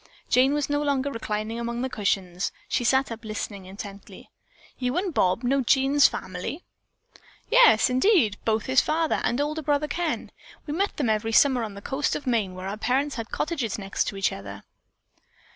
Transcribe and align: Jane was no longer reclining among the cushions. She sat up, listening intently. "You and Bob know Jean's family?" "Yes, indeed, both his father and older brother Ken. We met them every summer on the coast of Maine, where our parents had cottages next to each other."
Jane 0.31 0.55
was 0.55 0.67
no 0.67 0.81
longer 0.81 1.11
reclining 1.11 1.59
among 1.59 1.83
the 1.83 1.87
cushions. 1.87 2.51
She 2.67 2.83
sat 2.83 3.11
up, 3.11 3.23
listening 3.23 3.65
intently. 3.67 4.31
"You 4.79 4.97
and 4.97 5.13
Bob 5.13 5.43
know 5.43 5.61
Jean's 5.61 6.07
family?" 6.07 6.63
"Yes, 7.51 7.87
indeed, 7.87 8.37
both 8.43 8.65
his 8.65 8.81
father 8.81 9.21
and 9.23 9.39
older 9.39 9.61
brother 9.61 9.87
Ken. 9.87 10.31
We 10.65 10.73
met 10.73 10.97
them 10.97 11.11
every 11.11 11.33
summer 11.33 11.61
on 11.63 11.75
the 11.75 11.83
coast 11.83 12.15
of 12.15 12.25
Maine, 12.25 12.55
where 12.55 12.67
our 12.67 12.77
parents 12.77 13.17
had 13.17 13.29
cottages 13.29 13.77
next 13.77 14.05
to 14.05 14.17
each 14.17 14.31
other." 14.31 14.63